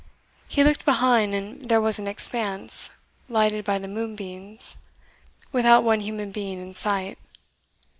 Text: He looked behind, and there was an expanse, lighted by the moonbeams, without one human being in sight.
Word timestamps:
He 0.47 0.63
looked 0.63 0.83
behind, 0.83 1.35
and 1.35 1.63
there 1.63 1.79
was 1.79 1.99
an 1.99 2.07
expanse, 2.07 2.89
lighted 3.29 3.63
by 3.63 3.77
the 3.77 3.87
moonbeams, 3.87 4.77
without 5.51 5.83
one 5.83 5.99
human 5.99 6.31
being 6.31 6.59
in 6.59 6.73
sight. 6.73 7.19